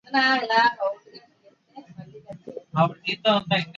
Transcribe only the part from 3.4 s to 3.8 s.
me.